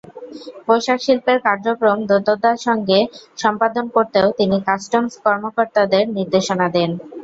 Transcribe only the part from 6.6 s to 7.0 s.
দেন।